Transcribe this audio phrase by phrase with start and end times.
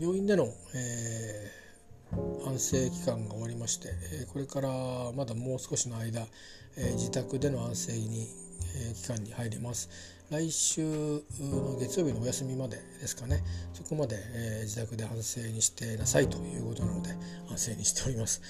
[0.00, 3.88] 病院での、えー、安静期間が終わりまして、
[4.22, 4.68] えこれから
[5.16, 6.24] まだもう少しの間、
[6.76, 8.28] え自宅での安静に、
[8.90, 9.88] え期間に入ります。
[10.30, 10.82] 来週
[11.40, 13.42] の月曜日のお休みまでですかね。
[13.74, 17.10] そこまで、え自宅で安静にしてなさいということなので
[17.50, 18.40] 安静にしております。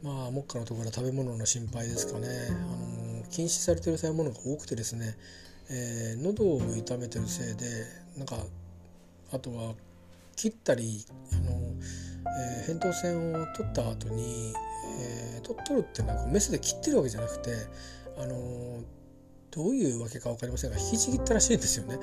[0.00, 5.16] まあ目下のところは食べ物の心配ですかね、あの禁止されてる食べ物が多くてですね、
[5.70, 7.64] えー、喉を痛めてるせいで
[8.16, 8.36] なんか
[9.32, 9.74] あとは
[10.34, 11.52] 切ったりあの、
[12.66, 14.52] えー、扁桃腺を取った後に、
[15.00, 17.50] えー、取取るってなんかメスで切ってるわけじゃなくて
[18.18, 18.82] あの
[19.54, 21.96] どういうわけか分かりませんが引きちぎったらしいんですよね。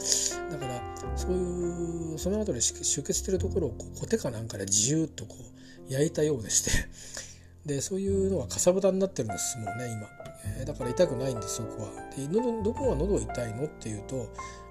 [0.50, 6.72] だからそういうその後で出血してるところをこうコテかなんかでジューッとこう焼いたようでして。
[7.66, 10.10] でそういうのはかさぶたになってるんですもうね今、
[10.58, 11.90] えー、だから痛くないんですそこは。
[12.18, 14.30] で喉どこが喉痛いのっていうと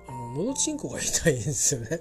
[0.09, 2.01] あの喉チンコが痛いんですよね。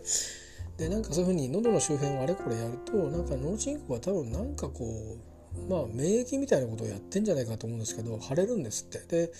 [0.79, 5.17] でなんかそういうふうに喉の周辺をあれこれやるとなんか脳チンコが多分なんかこ
[5.57, 8.99] うまあ免疫みたいなことをやってんじゃないかと思うんですけど腫れるんですって。
[8.99, 9.31] で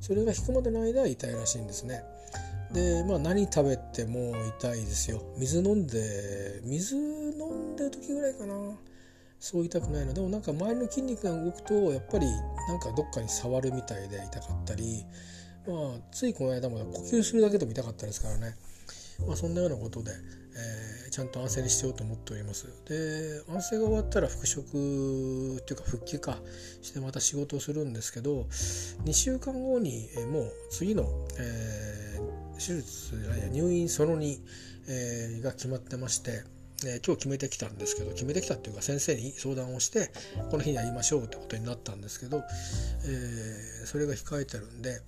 [0.00, 2.02] それが引くまでの間は痛いらしいんですね。
[2.72, 5.22] でまあ何食べても痛いですよ。
[5.36, 8.54] 水飲んで水飲んでる時ぐらいかな。
[9.40, 10.14] そう痛くないの。
[10.14, 15.04] でもなんか周りの筋肉が動くとやっぱりなんかどっかに触るみたいで痛かったり。
[15.66, 18.54] まあついこの間まで呼吸するだけでも痛かったですからね。
[19.26, 22.66] まあ、そんなようなことで、えー、ちゃんと安静にしようと思っております。
[22.88, 26.38] で安静が終わったら復職っていうか復帰か
[26.82, 28.46] してまた仕事をするんですけど
[29.04, 31.04] 2週間後に、えー、もう次の、
[31.38, 34.38] えー、手術や入院その2、
[34.88, 36.44] えー、が決まってまして
[36.86, 40.10] え今日決めてきたんですけど決めてきたっていうか先生に相談をして
[40.50, 42.42] この日にやりましょうってことになったんですけど、
[43.06, 45.00] え、それが控えてるんで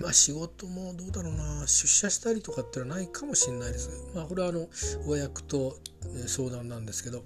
[0.00, 1.66] まあ仕事もどうだろうな。
[1.66, 3.90] 出社したりとかってのはないかもしれないです。
[4.14, 4.68] まあこれはあの
[5.06, 5.76] 親役と
[6.26, 7.24] 相談なんですけど。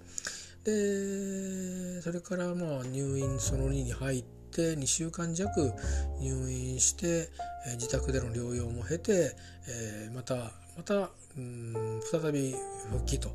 [0.64, 5.72] でそれからまあ入院その2に入って2週間弱
[6.20, 7.30] 入院して、
[7.68, 9.36] え自宅での療養も経て、
[9.68, 12.56] えまたまたうん再び
[12.90, 13.30] 復帰と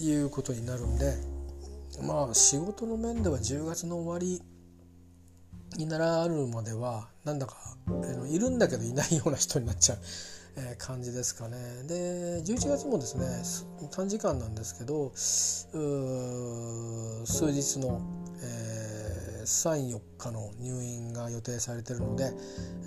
[0.00, 1.36] いうことになるんで。
[2.02, 4.42] まあ仕事の面では10月の終わり
[5.78, 7.56] にならるまではなんだか
[8.30, 9.98] いるんだけどいないような人になっちゃう。
[10.58, 13.26] え感じですかねで11月もですね
[13.90, 15.68] 短時間なんですけど数
[17.52, 18.00] 日の、
[18.42, 22.32] えー、34日の入院が予定されてるので、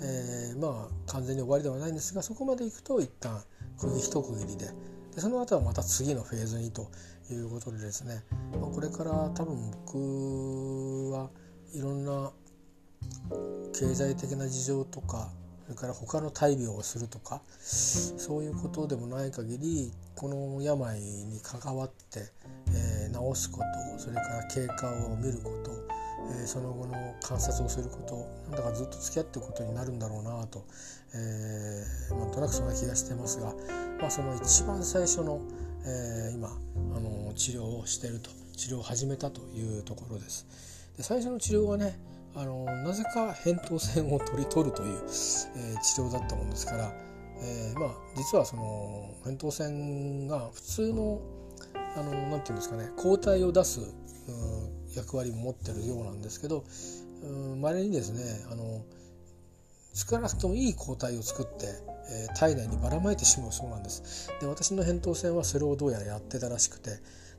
[0.02, 3.40] えー、まあ完全に終わりではないんですがそこまで行くと一旦
[3.78, 4.66] 区切一区切りで
[5.14, 6.90] でその後はまた次のフェーズにと
[7.30, 8.24] いうことでですね、
[8.60, 11.30] まあ、これから多分僕は
[11.72, 12.32] いろんな
[13.72, 15.30] 経済的な事情とか
[15.70, 22.24] それから他の大病をするとかそういうことでもない限りこの病に関わって、
[22.74, 25.70] えー、治すことそれから経過を見ること、
[26.40, 30.64] えー、その後の観察をすることなんだかずっと付き合っていくことになるんだろうなと、
[31.14, 33.54] えー、なんとなくそんな気がしてますが、
[34.00, 35.40] まあ、その一番最初の、
[35.86, 40.46] えー、今あの治療をしてると治療を始めたというところです。
[40.96, 41.96] で最初の治療はね
[42.34, 46.92] あのなぜか扁桃腺を取り取るという、えー、治療だったもんですから、
[47.42, 51.20] えー、まあ実はその扁桃腺が普通の
[51.96, 53.80] あのなんていうんですかね抗体を出す
[54.94, 56.64] 役割も持ってるようなんですけど
[57.60, 58.84] まれにですねあの
[59.92, 61.66] 少なくともいい抗体を作って、
[62.12, 64.30] えー、体内にばらまいてしまうそうなんです。
[64.40, 66.90] で私の扁桃腺はそれをどうやらやってたらしくて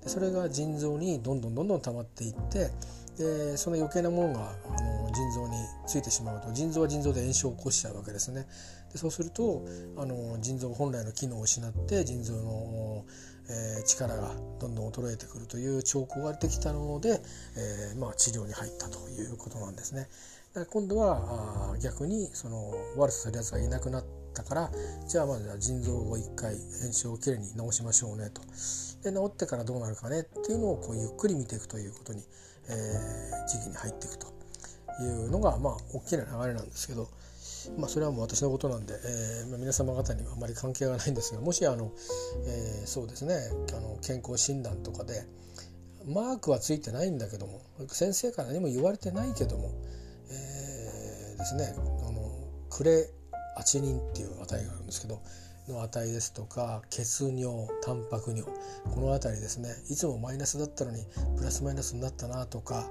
[0.03, 2.71] でそれが腎臓にどんどんどんどん溜まっていって
[3.17, 5.55] でその余計なものがあの腎臓に
[5.85, 8.47] ついてしまうと腎臓は腎臓で炎症を起こしちゃうわけですね。
[8.91, 9.65] でそうすると
[9.97, 13.05] あの腎臓本来の機能を失って腎臓の、
[13.49, 17.21] えー、力がどんどん衰えてくるという兆候が出てきたので、
[17.57, 20.07] えー、まあ、治療に入ったということなんですね。
[20.53, 24.71] だ今度はあ逆にその悪さするやつがいなくなったから
[25.07, 28.41] じゃあまずは腎臓を一回炎症をきれいに治しましょうねと。
[29.03, 32.23] で治ってからどうなるかねっていうのをこうゆっくり見ていくということに
[32.69, 34.31] えー、時期に入っていくと。
[34.99, 37.07] いうのがまあ大きな流れなんですけど、
[37.77, 41.91] まあ、それはもう私のことなんで、えーまあ、皆様方にはあまり関係がないんですがもしあの、
[42.45, 43.35] えー、そうですね
[43.75, 45.25] あの健康診断とかで
[46.05, 49.71] マークはついてないんだけども先生から何も言われてないけども、
[50.29, 52.31] えー、ですねあの
[52.69, 53.07] クレ
[53.57, 55.21] アチニンっていう値があるんですけど
[55.71, 58.43] の値ですとか血尿タンパク尿
[58.93, 61.03] この辺りですねいつもマイナスだったのに
[61.37, 62.89] プラスマイナスになったなとか、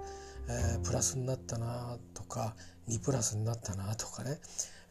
[0.48, 2.54] えー、プラスになったなとか
[2.88, 4.38] 2プラスになったなとかね、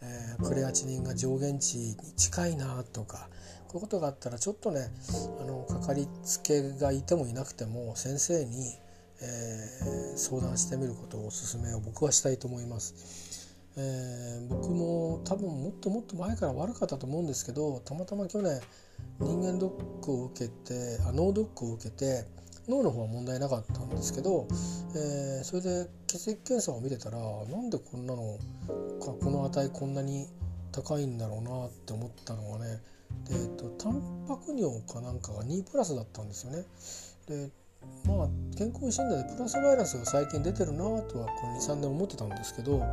[0.02, 3.30] えー、クレアチニンが上限値に近いなとか
[3.68, 4.88] こういうことがあったらちょっとね
[5.42, 8.74] あのかかりつけがいてもいなくても先生に、
[9.22, 13.29] えー、相談してみることをおすすめを僕はしたいと思います。
[13.78, 18.60] えー、僕も多分もっともっと前から悪かったと思うんですけどたまたま去年
[19.20, 22.26] 人間ドックを受けてあ脳ドックを受けて
[22.68, 24.48] 脳の方は問題なかったんですけど、
[24.96, 28.38] えー、それで血液検査を見てたらなんでこんなの
[29.00, 30.28] かこの値こんなに
[30.72, 32.82] 高いんだろうなって思ったのがね
[33.28, 36.64] で、えーと、タンパク尿かなんかが2プラスだったんですよね。
[37.28, 37.50] で
[38.06, 38.28] まあ
[38.58, 42.84] 健康診断でプラスバイラスが最近出てるなとはこの23年思ってたんですけど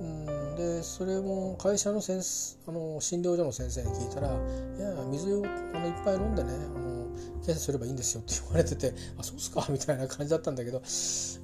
[0.00, 0.36] うん。
[0.56, 2.22] でそれも会社の先
[2.66, 7.06] あの診療所の先生に聞いたら「いや水をあのいっぱい飲んでねあの
[7.42, 10.80] 検査すればいいんですよ」って言われてて「あそうっすか」みたいな感じだったんだけど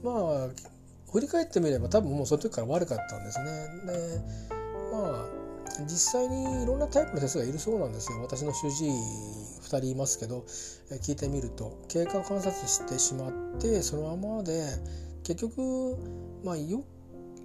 [0.02, 0.48] まあ
[1.12, 3.44] 振り返ってみれば多分もうその時から悪かったんですね。
[3.86, 4.20] で
[4.92, 5.42] まあ
[5.84, 8.20] 実際にいろんなタイプの先生がいるそうなんですよ。
[8.22, 10.44] 私の主治医2人いますけど
[10.90, 11.78] 聞いてみると。
[11.88, 14.64] 経過観察してしまってそのままで
[15.22, 15.96] 結局
[16.44, 16.84] まあよく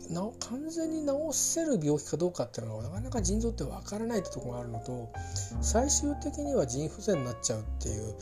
[0.09, 5.11] な完全に治せる病気かどうかっていうのがなかなか腎臓って分からないってとこがあるのと
[5.61, 8.15] 最終的には腎不全になっちゃうっていう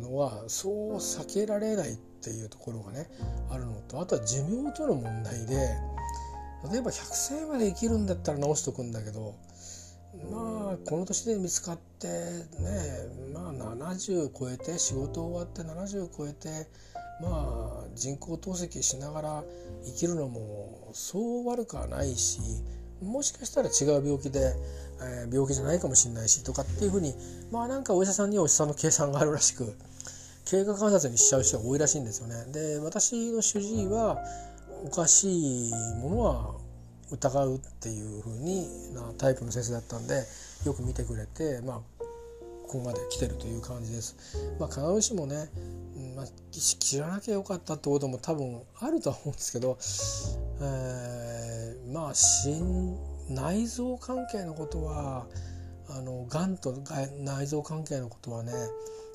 [0.00, 3.08] のはそう避けられないっていうところがね
[3.50, 5.54] あるのとあとは寿命との問題で
[6.70, 9.34] 例えば100歳まで生きるんだったら治しとくんだけど
[10.30, 12.14] まあこの年で見つかってね
[13.32, 16.48] まあ70超えて仕事終わって70超えて
[17.20, 19.44] まあ人工透析しながら
[19.84, 22.40] 生きるのもそう悪くはないし
[23.02, 24.54] もしかしたら違う病気で、
[25.02, 27.14] えー、病気じゃないかもしれないしとかっていうふうに
[27.50, 29.74] まあなんかお医者さんにはお医者さんの計算があるらしく
[30.46, 32.52] 経過観察にしちゃう人が多いらしいんですよね。
[32.52, 34.18] で私の主治医は
[34.84, 36.54] おかしいものは
[37.10, 40.24] 疑うっていう風になタイプの先生だったんで
[40.64, 41.95] よく見てくれてまあ
[42.66, 44.16] ここまで来てるという感じです。
[44.58, 45.48] まあ、必ずしもね
[46.16, 49.76] まあ、知らなきゃよかったってことも多分あるとは思うんですけど、
[50.62, 52.96] えー、まあ心
[53.28, 55.26] 内臓関係のことは
[55.90, 56.74] あのがんと
[57.18, 58.52] 内臓関係のことはね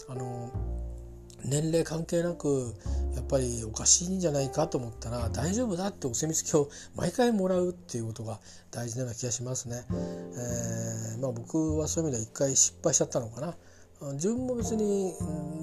[0.08, 0.52] あの
[1.46, 2.74] 年齢関係なく
[3.16, 8.40] やっぱりおかしいんじゃないかと思ったら大丈夫だってお墨付きを毎回もらうっていうことが
[8.72, 9.84] 大事なような気がしますね。
[9.92, 13.56] えー、まあ、僕はそういう意味では一回失敗しちゃったのかな。
[14.14, 15.14] 自分も別に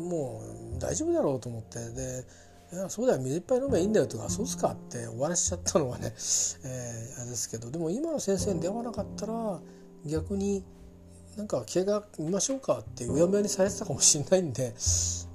[0.08, 0.42] も
[0.76, 2.24] う大丈夫だろうと思ってで
[2.72, 6.12] いやそうだよ水いっぱい飲めばいいんだよとかそうっすかって終わらしちゃったのはね、
[6.64, 9.60] えー、あれですけどでも今の先生に出会わなかったら
[10.06, 10.64] 逆に
[11.38, 14.74] なんか怪我見ましょうかってうやむやにされてたかもしれないんで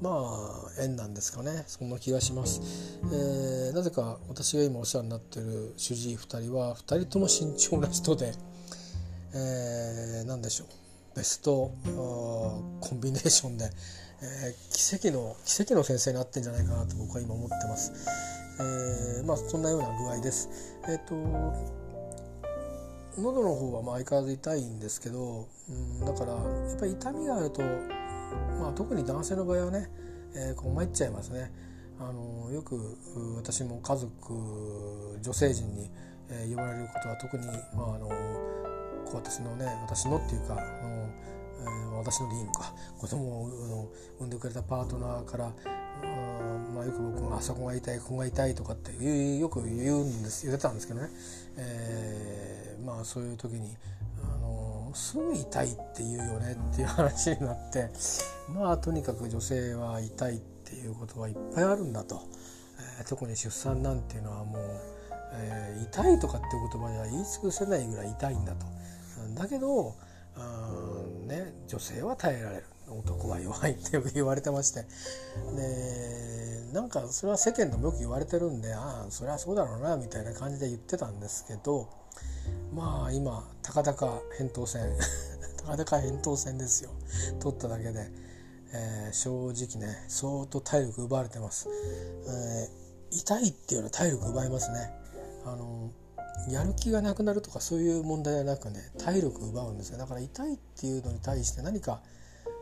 [0.01, 8.33] まあ縁なんですかねそんな気がします、えー、なぜか私が今お世話になってる主治医2人は2人とも慎重な人で、
[9.33, 10.67] えー、何でしょう
[11.15, 13.69] ベストコンビネーションで、
[14.21, 17.93] えー、奇跡の奇跡の先生になってんじゃないかなと僕は今思ってます。
[18.59, 20.49] えー、まあそんなような具合です。
[20.89, 21.82] えっ、ー、と
[23.17, 26.39] 喉の方はまあ相変わらず痛いんですけど、うん、だからや
[26.75, 27.61] っぱり痛みがあると、
[28.59, 29.89] まあ、特に男性の場合はね、
[30.35, 31.51] えー、こう参っちゃいますね。
[31.99, 32.97] あのよく
[33.37, 35.89] 私も家族女性陣に、
[36.29, 38.09] えー、言われることは特に、まあ、あの
[39.13, 45.51] 私のね私のっていうかあの、えー、私のでいいのか子供を産んでくれたパートナーから
[46.73, 51.09] まあ、よく僕があそこが痛いここが痛いとかってよく言うんです言ってたんですけどね、
[51.57, 53.75] えー、まあそういう時に
[54.23, 57.89] あのすぐ痛いって言うよねっていう話になって
[58.49, 62.21] まあとにかく女性は痛いっていうことはいっぱいあるんだと、
[62.99, 64.61] えー、特に出産なんていうのはもう、
[65.33, 68.65] えー、痛いとかっていう言葉では言い尽くせないぐらい痛いんだと。
[69.35, 69.95] だけど
[70.35, 72.63] うん、ね、女性は耐えられる。
[72.87, 74.85] 男は弱いってよく言われてまして。
[75.55, 81.87] でなんかそれは世間でもよく言われてるんでああそれはそうだろうなみたいな感じで言ってたんですけど
[82.73, 84.81] まあ今たかだか扁桃腺
[85.57, 86.89] たかだか扁桃腺ですよ。
[87.39, 88.09] 取っただけで、
[88.73, 91.69] えー、正直ね相当体力奪われてます、
[92.27, 94.89] えー、痛いっていうのは体力奪いますね。
[95.45, 95.91] あの
[96.49, 99.99] やる気がなくなるとかそういう問題はなくね体力奪うんですよ。
[99.99, 102.01] だから痛いっていうのに対して何か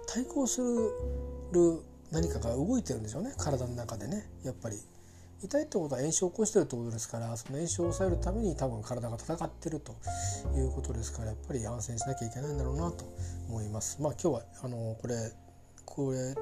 [0.07, 1.81] 対抗する
[2.11, 3.33] 何かが動いてるんでしょうね。
[3.37, 4.29] 体の中でね。
[4.43, 4.77] やっぱり。
[5.43, 9.95] 痛いってことは炎症を起こしてるってことですからその炎症を抑えるために多分体が戦ってると
[10.55, 13.05] いうことですからやっぱり安静しなきゃいけないんだろうなと
[13.49, 13.99] 思います。
[14.01, 15.15] まあ今日はあのこれ
[15.83, 16.35] これ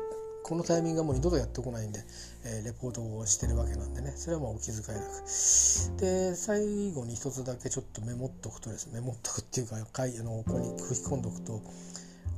[0.44, 2.00] このタイミングはもう二度とやってこないんで、
[2.44, 4.12] えー、レポートをしてるわけなんでね。
[4.16, 6.02] それはまあお気遣いなく。
[6.02, 9.00] で最後に一つだけちょっとメモっとくとですね。
[9.00, 11.62] メモっとくっていうかかいあのここに書き込んどくと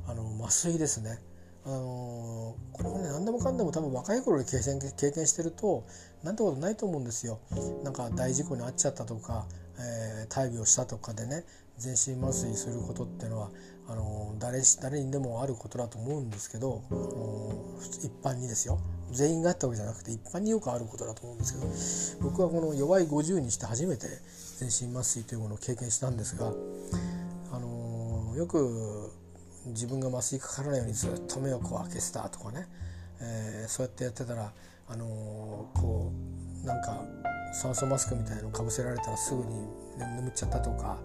[0.06, 1.18] あの麻酔ですね。
[1.64, 5.84] あのこれもね何でもかんでも多分若い頃に経験経験してると
[6.24, 7.38] なんてことないと思うんですよ。
[7.84, 9.46] なんか大事故に遭っちゃったとか、
[9.78, 11.44] えー、大病したとかでね
[11.78, 13.50] 全身麻酔することっていうのは
[13.88, 18.80] あの誰誰にでもあることだと思うんですけど、あの一般にですよ
[19.12, 24.06] 全員があったわけじゃなくて一般によくあることだと思うんですけど僕はこの弱い50にして初めて
[24.58, 26.52] 全身麻酔というものを経験したんですが、
[27.52, 29.12] あのよく
[29.66, 32.66] 自分が麻酔かからないようにずっと目をこう開けてたとかね、
[33.20, 34.52] えー、そうやってやってたら、
[34.88, 36.12] あのこ
[36.64, 37.04] うなんか
[37.54, 39.66] 酸素マスクみたいのかぶせられたらすぐに
[39.98, 40.98] 眠っちゃったとか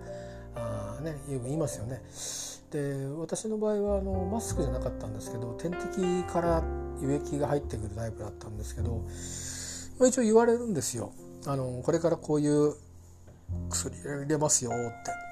[0.56, 2.02] あ、ね、よく言いますよね。
[2.72, 6.64] で私の場合はあのマスクじゃなかったんですけど点滴から
[7.02, 9.06] 輸液が入ってくるタイプだったんですけど、
[10.00, 11.14] まあ、一応言われるんですよ。
[11.46, 12.74] あのこれからこういう
[13.70, 15.26] 薬入れますよって。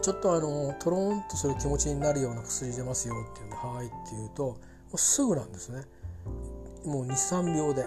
[0.00, 4.56] ちょっとあのトローンとする気持ちになるような薬入れますよっていうのはいって言うとも
[4.94, 5.82] うすぐなんですね。
[6.84, 7.86] もう23秒で。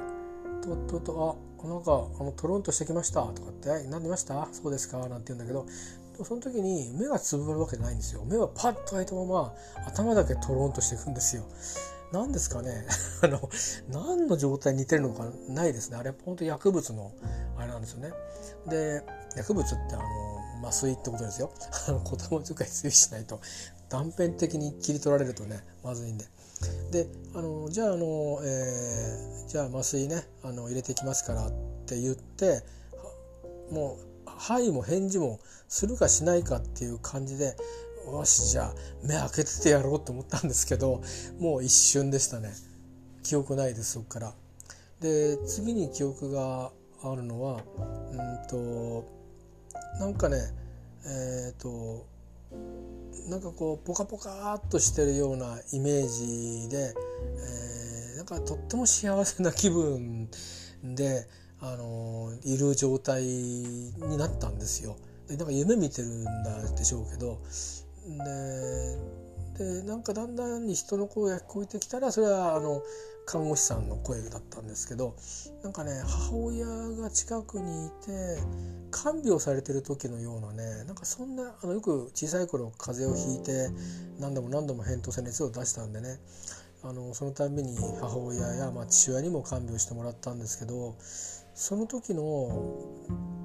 [0.62, 4.48] とっととあなんかあのトロンとしてきましたとかって「何出ました？
[4.52, 5.66] そうですか」なんて言うんだけど
[6.24, 8.24] その時に目がつぶるわけじゃないんですよ。
[8.26, 9.54] 目はパッと開いたまま
[9.88, 11.44] 頭だけトロンとしていくんですよ。
[12.12, 12.86] 何ですかね。
[13.22, 13.50] あの
[13.90, 15.98] 何の状態に似てるのかないですね。
[15.98, 17.12] あれ本当薬物の
[17.58, 18.12] あれなんですよね。
[18.68, 19.04] で
[19.36, 21.52] 薬物ってあの麻酔ってことですよ。
[21.88, 23.40] あの言葉遣い注意しないと。
[23.90, 26.26] 断片的に切り取られるとねまずいんで。
[26.92, 31.52] であのじゃああの、えー、じゃあ麻酔ねあの入れていきますからっ
[31.86, 32.64] て言って
[33.72, 37.56] もう「はい」も返事もするかしないかっていう感じで
[38.12, 41.02] よしじゃあ目開けててやろうと思ったんですけど
[41.40, 42.52] もう一瞬でしたね
[43.24, 44.34] 記憶ないですそっから
[45.00, 46.72] で次に記憶が
[47.04, 47.62] あるのは
[48.12, 49.06] うんと
[50.00, 50.38] なんかね
[51.06, 52.06] えっ、ー、と
[53.30, 56.94] なんかこうポカポカっとしてるようなイメージで、
[57.38, 60.30] えー、なんかとっても幸せな気分
[60.84, 61.28] で、
[61.62, 64.98] あのいる状態になったんですよ。
[65.28, 67.40] でなんか夢見てるんだでしょうけど
[68.06, 69.22] で
[69.58, 72.82] でなんかだんだんに人の声が聞こえてきたらそれはあの
[73.26, 75.16] 看護師さんの声だったんですけど
[75.64, 78.38] なんかね母親が近くにいて
[78.90, 83.70] 看病されてる時のようなねなんかそんなあのよく小さい頃風邪をひいて
[84.20, 86.18] 何度も何度も扁桃腺熱を出したんでね
[86.84, 90.96] あのそのたびに母親や、まあ、父親にも看病してもらったんですけど
[91.54, 92.82] その時の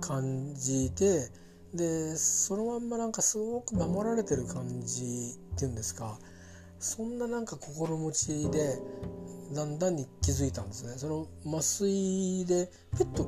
[0.01, 1.29] 感じで
[1.75, 6.19] でそのまんまなんかすごく守られてる感じっていうんですか
[6.79, 8.79] そんななんか心持ちで
[9.55, 13.25] だんだんに気づいたんですねその麻酔でペッと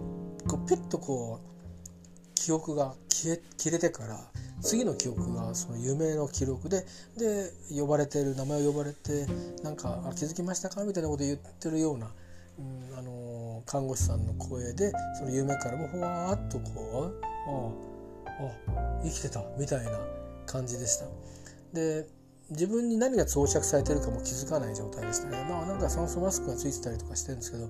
[0.47, 4.19] こうペッとこう記憶が消え切れてから
[4.61, 6.85] 次の記憶がその夢の記録で
[7.17, 9.27] で呼ばれてる名前を呼ばれて
[9.63, 12.11] なんか「気づきましたか?」みたいなこと言ってるような、
[12.59, 17.88] うん、あの看護師さんの声でその夢からもほわーっとこう「ああ
[18.41, 19.93] あ生きてた」みたいな
[20.47, 21.07] 感じでした。
[21.73, 22.07] で
[22.51, 27.69] 自分に何が装着されてるかも気づかない状態でしたねまあなんか酸素マスクがついてたりとかしてるんですけど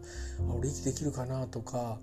[0.56, 1.98] 俺息できるかなとか、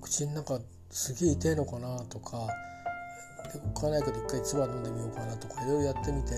[0.00, 0.58] 口の中
[0.90, 2.48] すげえ痛いのかなとか
[3.72, 6.32] 置かないけど一回唾飲んでみようかなとかいろいろやってみて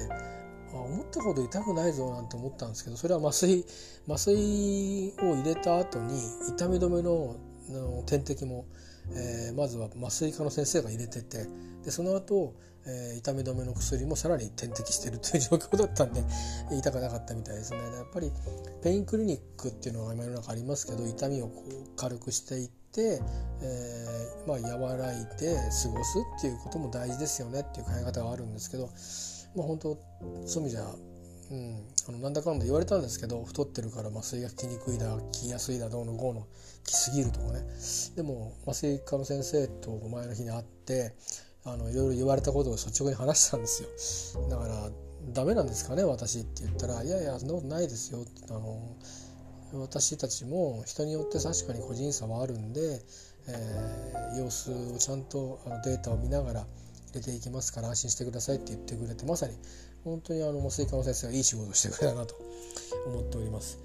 [0.73, 3.65] あ思ったほど痛くないぞなんて思ったんですけどそれは麻酔
[4.09, 7.37] 麻酔を入れた後に痛み止めの
[8.07, 8.65] 点滴も、
[9.15, 11.47] えー、まずは麻酔科の先生が入れてて
[11.85, 12.55] でその後
[12.89, 16.23] えー、痛み止めの薬もさらに点滴してるという状況だったんで
[16.73, 17.79] 痛くなかったみたいですね。
[17.79, 18.33] やっぱり
[18.83, 23.21] ペインクリニックっていうのが今世の中ありますけど痛みをこう軽くしていって、
[23.61, 28.89] えー、まあ和らいで過ごすっていうことも大事ですよねっていう考え方があるんですけど
[29.55, 29.99] まあ本当
[30.47, 30.95] そういう意味じゃ
[31.51, 36.47] うん、あのなんだかんだ言われたんですけど太ってるから麻酔が効きにくいだ効きやすいだどうのこうの効
[36.85, 37.61] きすぎるとかね。
[38.17, 41.15] でも麻酔科の先生と前の日に会って
[41.65, 43.83] あのいろいろ言われたことを率直に話したんです
[44.35, 44.49] よ。
[44.49, 44.91] だから
[45.35, 48.97] ダメなんですかね私って言ったら「いやいやそんなことないですよ」あの
[49.75, 53.03] 私たちも人によって確かに個人差はあるんで、
[53.49, 56.67] えー、様子をちゃんとあのデータを見ながら入
[57.15, 59.59] れていきますから安心してくださいって言ってくれてまさに
[60.05, 62.35] 本当にあの麻酔科の先生がいい仕事してくれたなと
[63.07, 63.79] 思っております。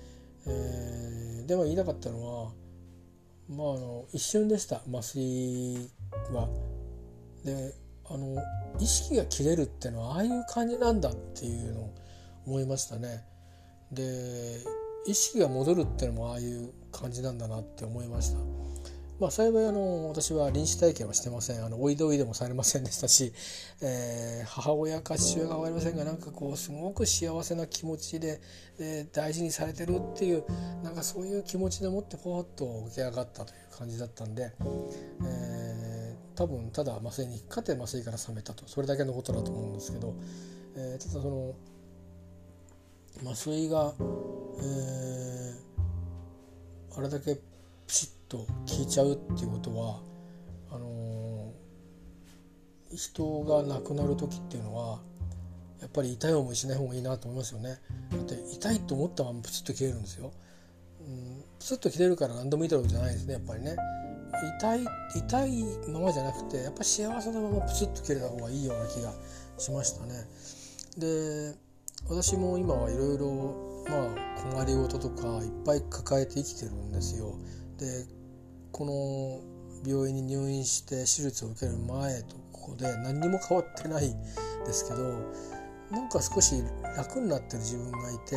[0.45, 2.51] えー、でも言いたかったのは
[3.49, 5.89] まああの一瞬でした麻酔
[6.31, 6.49] は。
[7.43, 7.73] で
[8.05, 8.41] あの
[8.79, 11.93] 意識が切れるっていうのはああいう感じなんだっていうのを
[12.45, 13.25] 思いましたね。
[13.91, 14.59] で
[15.05, 18.39] 意識が戻るっていうのもああいう感じなんだなって思いました。
[19.23, 21.63] まあ、幸いあの私は臨死体験はしてません。
[21.63, 23.31] あのおいでおいでもされませんでしたし、
[23.81, 28.41] えー、母親か父親か分かりませんがなんかこうすごく幸せな気持ちで、
[28.81, 30.43] えー、大事にされてるっていう
[30.83, 34.51] なんかそういう気持ちでもってポーッと起き上がったという感じだったんで、
[35.25, 38.67] えー、多分ただ麻酔に勝て麻酔から覚めたと。
[38.67, 40.15] それだけのことだと思うんですけど、
[40.75, 41.55] えー、ただその
[43.31, 43.93] 麻酔が、
[44.59, 47.41] えー、あれだけピ
[47.87, 48.47] シッと効
[48.81, 49.99] いちゃうっていうことは
[50.71, 54.99] あのー、人が亡くなる時っていうのは
[55.79, 57.77] やっぱり痛い思いしない方がいいなと思いますよね。
[58.11, 60.31] だって痛いと思ったままプチッと切れるんですよ。
[61.01, 63.75] うん、プツッと切れるから何でもいいだろうじゃないですねやっぱりね。
[64.59, 64.85] 痛い
[65.15, 69.13] 痛いままじゃなくてやっぱ幸せなままプツッと切れた方がいいような気が
[69.57, 70.13] しましたね。
[70.97, 71.53] で
[72.07, 77.35] 私も今はいろいろまあ困りごととかいっぱい抱えて生きてるんですよ。
[77.77, 78.05] で
[78.73, 84.13] この病院に入院して手術を受ける前とここで何にも変わってない
[84.65, 85.03] ですけど
[85.91, 86.63] なんか少し
[86.97, 88.35] 楽になってる自分がいて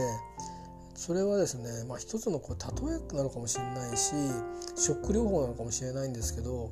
[0.94, 4.12] それはですね、まあ、一つのこう例えなのかもしれないし
[4.76, 6.70] ショック療法なのかもしれないんですけど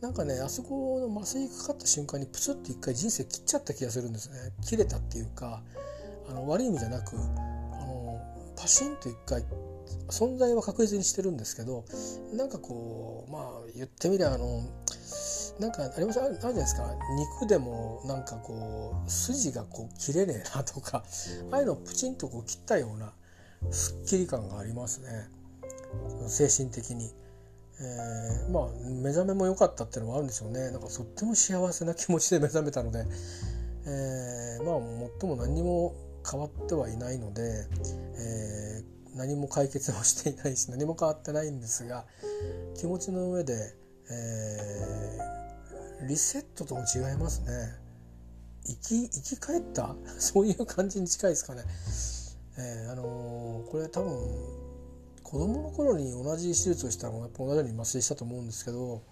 [0.00, 4.52] なんかねあそこの麻酔かかった瞬間にプツッと一回人生切っちゃった気がするんですね。
[4.62, 5.62] 切れたっていうか
[6.28, 7.20] あの悪い意味じゃなくあ
[7.86, 8.20] の
[8.56, 9.44] パシンと一回
[10.08, 11.84] 存在は確実にしてるんですけど
[12.34, 13.42] なんかこうまあ
[13.74, 14.62] 言ってみりゃあの
[15.60, 16.20] なんかあります？
[16.20, 16.94] あるじゃないですか。
[17.40, 21.04] 肉でもなんかこう筋がこう切れねえなとか
[21.52, 23.12] ああいうのをプチンとこう切ったような
[23.70, 25.28] すっきり感がありますね。
[26.28, 27.12] 精神的に。
[27.80, 28.68] えー、まあ
[29.02, 30.70] 目覚めも良かったっていうのもあるんでしょうね。
[30.70, 33.04] なんかとっても幸せな気持ちで目覚めたので、
[33.86, 35.92] えー、まあ最も何にも
[36.28, 37.66] 変わってはいないので、
[38.16, 42.04] えー、何も解決もしていないし何も変わってないんですが
[42.76, 43.74] 気持ちの上で、
[44.10, 47.84] えー、リセットとも違いますね
[48.66, 49.94] 生き生き返った？
[50.18, 51.62] そういう感じに近いですかね。
[52.56, 54.16] えー、あのー、これ多分
[55.22, 59.02] 子供の頃に同じ手術をしたのもやっぱ同じように麻酔したと思うんですけど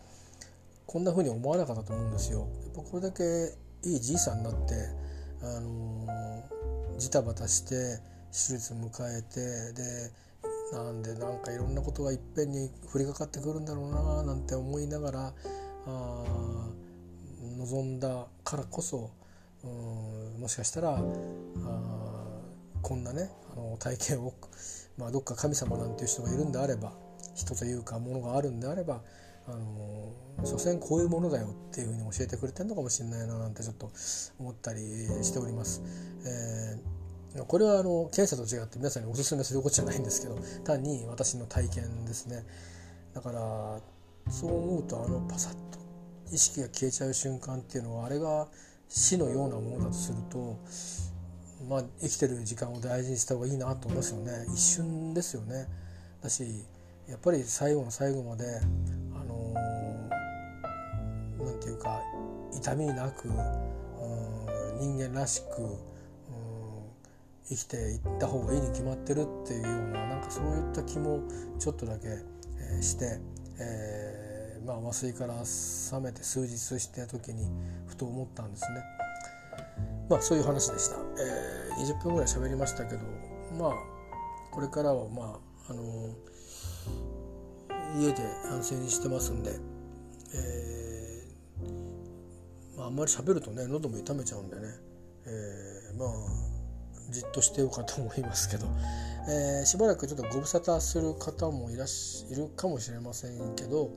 [0.86, 2.40] こんな風に思わなかったと思うんですよ。
[2.40, 4.74] やっぱこれだけいいじいさんになって、
[5.42, 7.98] あのー、ジタバタして
[8.32, 10.10] 手術迎えてで
[10.72, 15.32] なんでなんかいろんなことがいっぺんに降りかかってくるんだろうななんて思いながら
[17.58, 19.10] 望んだからこそ
[19.62, 19.68] う
[20.38, 21.02] んもしかしたらあ
[22.80, 24.32] こんなねあの体験を、
[24.96, 26.94] まあ、どっか神様なんていう人がいるんであれば
[27.34, 29.02] 人というかものがあるんであれば
[29.46, 33.90] あの所詮こういうものだよっていうふうに教えてくれてるのかもしれないななんてちょっと
[34.38, 34.80] 思ったり
[35.22, 35.82] しております。
[36.24, 37.01] えー
[37.40, 42.44] これはあの検査と違って皆さんにおすすめすることじゃないんですけど単に私の体験ですね。
[43.14, 43.80] だから
[44.30, 45.78] そう思うとあのパサッと
[46.30, 48.48] 意識が消えちゃう瞬間っていうのはあれが
[48.88, 50.58] 死のようなものだとすると
[51.68, 54.46] まあ生きてる時間を大事にした方がいいなと思いますよね。
[54.52, 55.68] 一瞬ですよね。
[56.22, 56.44] だし
[57.08, 58.44] やっぱり最後の最後まで
[59.14, 59.54] あの
[61.38, 62.00] 何、て言うか
[62.54, 65.91] 痛みなく、うん、人間らしく
[67.54, 71.20] 生きていった方がいいに決まってるっていうようななんかそういった気も
[71.58, 73.20] ちょっとだけ、えー、して、
[73.60, 77.46] えー、まあ、麻酔から覚めて数日して時に
[77.86, 78.82] ふと思ったんですね。
[80.08, 80.96] まあそういう話でした。
[80.96, 83.00] えー、20分ぐらい喋りましたけど
[83.58, 83.72] まあ
[84.50, 85.38] これからはま
[85.68, 85.82] ああの
[87.98, 89.52] 家で安静にしてますんで、
[90.34, 94.62] えーまあ、あんまり喋るとね喉も痛めちゃうんでね、
[95.26, 96.51] えー、まあ
[97.12, 98.66] じっとしてようかと思いますけど、
[99.28, 103.90] えー、しばらくちょっとご無沙汰する方もいらしいるかもしれませんけど、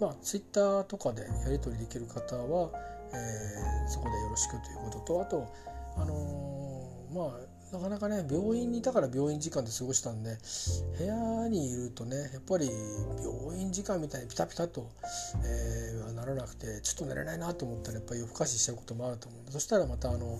[0.00, 2.70] まあ、Twitter とかでやり取りできる方は、
[3.12, 5.52] えー、そこでよろしくということとあと、
[5.96, 10.36] あのー、まあなかなかね病院にいたから病院時間で過ごしたんで
[10.98, 12.68] 部屋にいるとねやっぱり
[13.22, 14.90] 病院時間みたいにピタピタと、
[15.44, 20.38] えー、ならなくてちょっと寝れないなと思ったらやっぱり夜更かししちゃうこともあると思うんでそしたらまたあの、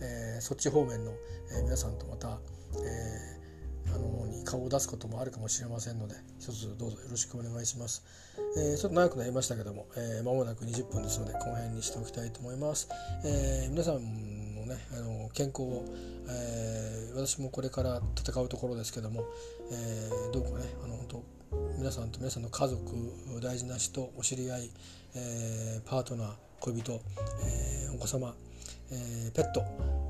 [0.00, 1.12] えー、そっち方面の、
[1.52, 2.38] えー、皆さんとまた、
[2.76, 8.02] えー、あのに顔を出すこともあるかもしれませんので一つどうぞよろしくお願いします。
[8.56, 12.88] えー、ちょっと長くなりましたけども、えー、もなく20分ですのでこの辺にしておきたいと思います。
[13.24, 14.39] えー、皆さん
[14.70, 15.84] ねあの健康を、
[16.28, 19.24] えー、私もこれから戦うところですけども、
[19.70, 21.24] えー、どうかねあの本当
[21.78, 22.80] 皆さんと皆さんの家族
[23.42, 24.70] 大事な人お知り合い、
[25.14, 26.30] えー、パートナー
[26.60, 28.34] 恋人、えー、お子様、
[28.92, 29.62] えー、ペット、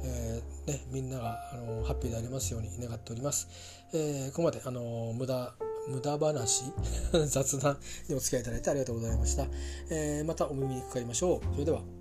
[0.05, 3.49] えーね、みんながあのハッピーでありますように願っております。
[3.95, 5.55] えー、ここまであの無駄
[5.89, 6.65] 無駄話
[7.27, 9.47] 雑談にお付き合いいただいてありがとうございました、
[9.91, 11.41] えー、またお耳にかかりましょう。
[11.55, 12.00] それでは。